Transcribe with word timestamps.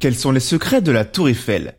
Quels 0.00 0.14
sont 0.14 0.32
les 0.32 0.40
secrets 0.40 0.80
de 0.80 0.92
la 0.92 1.04
Tour 1.04 1.28
Eiffel? 1.28 1.74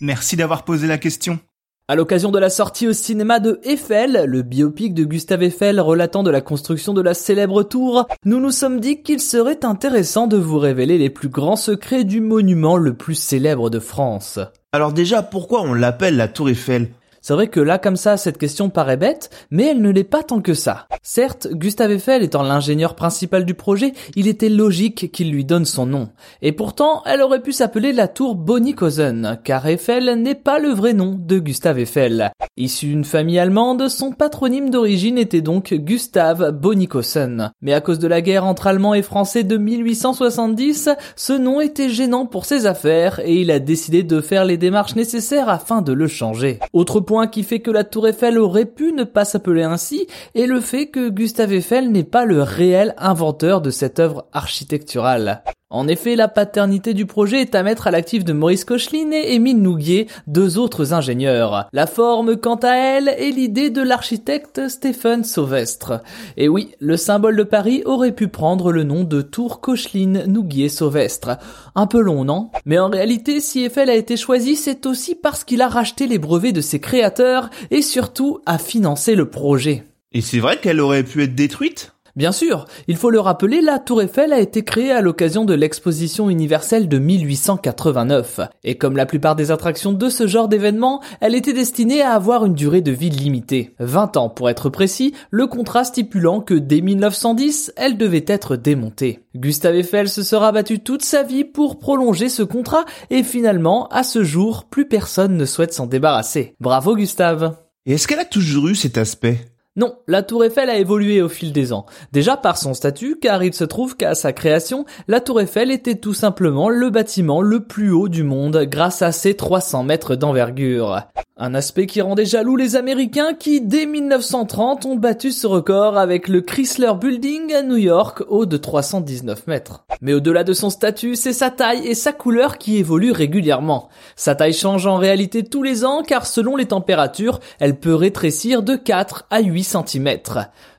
Merci 0.00 0.34
d'avoir 0.34 0.64
posé 0.64 0.88
la 0.88 0.98
question. 0.98 1.38
À 1.86 1.94
l'occasion 1.94 2.32
de 2.32 2.40
la 2.40 2.50
sortie 2.50 2.88
au 2.88 2.92
cinéma 2.92 3.38
de 3.38 3.60
Eiffel, 3.62 4.24
le 4.26 4.42
biopic 4.42 4.92
de 4.92 5.04
Gustave 5.04 5.44
Eiffel 5.44 5.78
relatant 5.78 6.24
de 6.24 6.32
la 6.32 6.40
construction 6.40 6.94
de 6.94 7.00
la 7.00 7.14
célèbre 7.14 7.62
tour, 7.62 8.08
nous 8.24 8.40
nous 8.40 8.50
sommes 8.50 8.80
dit 8.80 9.04
qu'il 9.04 9.20
serait 9.20 9.64
intéressant 9.64 10.26
de 10.26 10.36
vous 10.36 10.58
révéler 10.58 10.98
les 10.98 11.08
plus 11.08 11.28
grands 11.28 11.54
secrets 11.54 12.02
du 12.02 12.20
monument 12.20 12.76
le 12.76 12.94
plus 12.94 13.14
célèbre 13.14 13.70
de 13.70 13.78
France. 13.78 14.40
Alors 14.72 14.92
déjà, 14.92 15.22
pourquoi 15.22 15.62
on 15.62 15.74
l'appelle 15.74 16.16
la 16.16 16.26
Tour 16.26 16.48
Eiffel? 16.48 16.88
C'est 17.26 17.34
vrai 17.34 17.48
que 17.48 17.58
là, 17.58 17.78
comme 17.78 17.96
ça, 17.96 18.16
cette 18.16 18.38
question 18.38 18.70
paraît 18.70 18.96
bête, 18.96 19.30
mais 19.50 19.64
elle 19.64 19.82
ne 19.82 19.90
l'est 19.90 20.04
pas 20.04 20.22
tant 20.22 20.40
que 20.40 20.54
ça. 20.54 20.86
Certes, 21.02 21.48
Gustave 21.50 21.90
Eiffel 21.90 22.22
étant 22.22 22.44
l'ingénieur 22.44 22.94
principal 22.94 23.44
du 23.44 23.54
projet, 23.54 23.94
il 24.14 24.28
était 24.28 24.48
logique 24.48 25.10
qu'il 25.10 25.32
lui 25.32 25.44
donne 25.44 25.64
son 25.64 25.86
nom. 25.86 26.10
Et 26.40 26.52
pourtant, 26.52 27.02
elle 27.04 27.22
aurait 27.22 27.42
pu 27.42 27.50
s'appeler 27.50 27.92
la 27.92 28.06
tour 28.06 28.36
Bonikosen, 28.36 29.40
car 29.42 29.66
Eiffel 29.66 30.22
n'est 30.22 30.36
pas 30.36 30.60
le 30.60 30.68
vrai 30.68 30.92
nom 30.92 31.16
de 31.18 31.40
Gustave 31.40 31.80
Eiffel. 31.80 32.30
Issu 32.56 32.86
d'une 32.86 33.04
famille 33.04 33.40
allemande, 33.40 33.88
son 33.88 34.12
patronyme 34.12 34.70
d'origine 34.70 35.18
était 35.18 35.40
donc 35.40 35.74
Gustave 35.74 36.52
Bonikosen. 36.52 37.50
Mais 37.60 37.74
à 37.74 37.80
cause 37.80 37.98
de 37.98 38.06
la 38.06 38.22
guerre 38.22 38.46
entre 38.46 38.68
Allemands 38.68 38.94
et 38.94 39.02
Français 39.02 39.42
de 39.42 39.56
1870, 39.56 40.90
ce 41.16 41.32
nom 41.32 41.60
était 41.60 41.88
gênant 41.88 42.24
pour 42.24 42.44
ses 42.44 42.66
affaires 42.66 43.18
et 43.24 43.34
il 43.34 43.50
a 43.50 43.58
décidé 43.58 44.04
de 44.04 44.20
faire 44.20 44.44
les 44.44 44.58
démarches 44.58 44.94
nécessaires 44.94 45.48
afin 45.48 45.82
de 45.82 45.92
le 45.92 46.06
changer. 46.06 46.60
Autre 46.72 47.00
point 47.00 47.15
qui 47.26 47.42
fait 47.42 47.60
que 47.60 47.70
la 47.70 47.84
tour 47.84 48.06
Eiffel 48.06 48.38
aurait 48.38 48.66
pu 48.66 48.92
ne 48.92 49.04
pas 49.04 49.24
s'appeler 49.24 49.62
ainsi 49.62 50.06
est 50.34 50.46
le 50.46 50.60
fait 50.60 50.88
que 50.88 51.08
Gustave 51.08 51.54
Eiffel 51.54 51.90
n'est 51.90 52.04
pas 52.04 52.24
le 52.24 52.42
réel 52.42 52.94
inventeur 52.98 53.60
de 53.60 53.70
cette 53.70 53.98
œuvre 53.98 54.26
architecturale. 54.32 55.42
En 55.68 55.88
effet, 55.88 56.14
la 56.14 56.28
paternité 56.28 56.94
du 56.94 57.06
projet 57.06 57.40
est 57.40 57.56
à 57.56 57.64
mettre 57.64 57.88
à 57.88 57.90
l'actif 57.90 58.24
de 58.24 58.32
Maurice 58.32 58.64
Koechlin 58.64 59.10
et 59.10 59.34
Émile 59.34 59.60
Nouguier, 59.60 60.06
deux 60.28 60.58
autres 60.58 60.94
ingénieurs. 60.94 61.68
La 61.72 61.88
forme, 61.88 62.36
quant 62.36 62.60
à 62.62 62.76
elle, 62.76 63.08
est 63.08 63.32
l'idée 63.32 63.70
de 63.70 63.82
l'architecte 63.82 64.68
Stéphane 64.68 65.24
Sauvestre. 65.24 66.02
Et 66.36 66.48
oui, 66.48 66.70
le 66.78 66.96
symbole 66.96 67.34
de 67.34 67.42
Paris 67.42 67.82
aurait 67.84 68.14
pu 68.14 68.28
prendre 68.28 68.70
le 68.70 68.84
nom 68.84 69.02
de 69.02 69.22
Tour 69.22 69.60
Koechlin 69.60 70.28
Nouguier 70.28 70.68
Sauvestre. 70.68 71.36
Un 71.74 71.88
peu 71.88 72.00
long, 72.00 72.24
non? 72.24 72.50
Mais 72.64 72.78
en 72.78 72.88
réalité, 72.88 73.40
si 73.40 73.64
Eiffel 73.64 73.90
a 73.90 73.96
été 73.96 74.16
choisi, 74.16 74.54
c'est 74.54 74.86
aussi 74.86 75.16
parce 75.16 75.42
qu'il 75.42 75.62
a 75.62 75.68
racheté 75.68 76.06
les 76.06 76.18
brevets 76.18 76.52
de 76.52 76.60
ses 76.60 76.78
créateurs 76.78 77.50
et 77.72 77.82
surtout 77.82 78.38
a 78.46 78.58
financé 78.58 79.16
le 79.16 79.30
projet. 79.30 79.82
Et 80.12 80.20
c'est 80.20 80.38
vrai 80.38 80.60
qu'elle 80.60 80.80
aurait 80.80 81.02
pu 81.02 81.24
être 81.24 81.34
détruite? 81.34 81.95
Bien 82.16 82.32
sûr, 82.32 82.64
il 82.88 82.96
faut 82.96 83.10
le 83.10 83.20
rappeler, 83.20 83.60
la 83.60 83.78
Tour 83.78 84.00
Eiffel 84.00 84.32
a 84.32 84.40
été 84.40 84.64
créée 84.64 84.90
à 84.90 85.02
l'occasion 85.02 85.44
de 85.44 85.52
l'exposition 85.52 86.30
universelle 86.30 86.88
de 86.88 86.98
1889. 86.98 88.40
Et 88.64 88.78
comme 88.78 88.96
la 88.96 89.04
plupart 89.04 89.36
des 89.36 89.50
attractions 89.50 89.92
de 89.92 90.08
ce 90.08 90.26
genre 90.26 90.48
d'événement, 90.48 91.02
elle 91.20 91.34
était 91.34 91.52
destinée 91.52 92.00
à 92.00 92.14
avoir 92.14 92.46
une 92.46 92.54
durée 92.54 92.80
de 92.80 92.90
vie 92.90 93.10
limitée. 93.10 93.74
20 93.80 94.16
ans 94.16 94.30
pour 94.30 94.48
être 94.48 94.70
précis, 94.70 95.12
le 95.30 95.46
contrat 95.46 95.84
stipulant 95.84 96.40
que 96.40 96.54
dès 96.54 96.80
1910, 96.80 97.74
elle 97.76 97.98
devait 97.98 98.24
être 98.26 98.56
démontée. 98.56 99.20
Gustave 99.34 99.76
Eiffel 99.76 100.08
se 100.08 100.22
sera 100.22 100.52
battu 100.52 100.78
toute 100.78 101.02
sa 101.02 101.22
vie 101.22 101.44
pour 101.44 101.78
prolonger 101.78 102.30
ce 102.30 102.42
contrat 102.42 102.86
et 103.10 103.24
finalement, 103.24 103.88
à 103.88 104.02
ce 104.02 104.24
jour, 104.24 104.64
plus 104.64 104.88
personne 104.88 105.36
ne 105.36 105.44
souhaite 105.44 105.74
s'en 105.74 105.86
débarrasser. 105.86 106.54
Bravo 106.60 106.96
Gustave 106.96 107.58
Et 107.84 107.92
est-ce 107.92 108.08
qu'elle 108.08 108.20
a 108.20 108.24
toujours 108.24 108.68
eu 108.68 108.74
cet 108.74 108.96
aspect? 108.96 109.38
Non, 109.78 109.98
la 110.08 110.22
tour 110.22 110.42
Eiffel 110.42 110.70
a 110.70 110.78
évolué 110.78 111.20
au 111.20 111.28
fil 111.28 111.52
des 111.52 111.74
ans. 111.74 111.84
Déjà 112.10 112.38
par 112.38 112.56
son 112.56 112.72
statut, 112.72 113.18
car 113.20 113.44
il 113.44 113.52
se 113.52 113.64
trouve 113.64 113.94
qu'à 113.94 114.14
sa 114.14 114.32
création, 114.32 114.86
la 115.06 115.20
tour 115.20 115.38
Eiffel 115.38 115.70
était 115.70 115.96
tout 115.96 116.14
simplement 116.14 116.70
le 116.70 116.88
bâtiment 116.88 117.42
le 117.42 117.60
plus 117.60 117.90
haut 117.90 118.08
du 118.08 118.22
monde 118.22 118.56
grâce 118.64 119.02
à 119.02 119.12
ses 119.12 119.34
300 119.34 119.82
mètres 119.82 120.16
d'envergure. 120.16 121.02
Un 121.38 121.54
aspect 121.54 121.84
qui 121.84 122.00
rendait 122.00 122.24
jaloux 122.24 122.56
les 122.56 122.76
Américains 122.76 123.34
qui, 123.34 123.60
dès 123.60 123.84
1930, 123.84 124.86
ont 124.86 124.96
battu 124.96 125.30
ce 125.30 125.46
record 125.46 125.98
avec 125.98 126.28
le 126.28 126.40
Chrysler 126.40 126.92
Building 126.98 127.52
à 127.52 127.62
New 127.62 127.76
York, 127.76 128.24
haut 128.30 128.46
de 128.46 128.56
319 128.56 129.46
mètres. 129.46 129.84
Mais 130.00 130.14
au-delà 130.14 130.44
de 130.44 130.54
son 130.54 130.70
statut, 130.70 131.16
c'est 131.16 131.34
sa 131.34 131.50
taille 131.50 131.86
et 131.86 131.94
sa 131.94 132.14
couleur 132.14 132.56
qui 132.56 132.78
évoluent 132.78 133.12
régulièrement. 133.12 133.90
Sa 134.14 134.34
taille 134.34 134.54
change 134.54 134.86
en 134.86 134.96
réalité 134.96 135.44
tous 135.44 135.62
les 135.62 135.84
ans 135.84 136.02
car 136.02 136.24
selon 136.24 136.56
les 136.56 136.64
températures, 136.64 137.40
elle 137.60 137.78
peut 137.78 137.94
rétrécir 137.94 138.62
de 138.62 138.74
4 138.74 139.26
à 139.28 139.40
8 139.40 139.65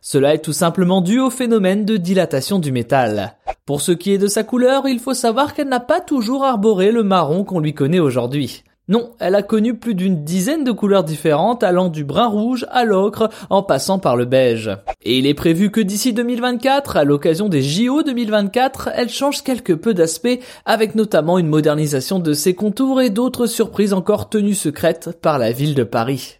Cela 0.02 0.34
est 0.34 0.44
tout 0.44 0.54
simplement 0.54 1.02
dû 1.02 1.20
au 1.20 1.30
phénomène 1.30 1.86
de 1.86 1.98
dilatation 1.98 2.60
du 2.60 2.72
métal. 2.72 3.36
Pour 3.66 3.82
ce 3.82 3.92
qui 3.92 4.14
est 4.14 4.18
de 4.18 4.28
sa 4.28 4.44
couleur, 4.44 4.88
il 4.88 5.00
faut 5.00 5.14
savoir 5.14 5.54
qu'elle 5.54 5.68
n'a 5.68 5.80
pas 5.80 6.00
toujours 6.00 6.46
arboré 6.46 6.92
le 6.92 7.04
marron 7.04 7.44
qu'on 7.44 7.60
lui 7.60 7.74
connaît 7.74 8.00
aujourd'hui. 8.00 8.64
Non, 8.90 9.12
elle 9.20 9.36
a 9.36 9.44
connu 9.44 9.74
plus 9.74 9.96
d'une 9.96 10.24
dizaine 10.24 10.64
de 10.64 10.72
couleurs 10.72 11.04
différentes 11.04 11.62
allant 11.62 11.90
du 11.90 12.06
brun 12.06 12.28
rouge 12.28 12.66
à 12.72 12.86
l'ocre 12.86 13.30
en 13.50 13.62
passant 13.62 14.00
par 14.00 14.16
le 14.16 14.24
beige. 14.24 14.72
Et 15.02 15.18
il 15.18 15.28
est 15.28 15.34
prévu 15.34 15.72
que 15.72 15.82
d'ici 15.82 16.14
2024, 16.14 16.96
à 16.96 17.04
l'occasion 17.04 17.50
des 17.50 17.62
JO 17.62 18.04
2024, 18.04 18.90
elle 18.96 19.10
change 19.10 19.44
quelque 19.44 19.74
peu 19.74 19.94
d'aspect 19.94 20.40
avec 20.66 20.96
notamment 20.96 21.38
une 21.38 21.50
modernisation 21.50 22.20
de 22.20 22.32
ses 22.32 22.56
contours 22.56 23.02
et 23.02 23.10
d'autres 23.10 23.48
surprises 23.48 23.92
encore 23.92 24.30
tenues 24.30 24.56
secrètes 24.56 25.20
par 25.22 25.38
la 25.38 25.52
ville 25.52 25.76
de 25.76 25.84
Paris. 25.84 26.40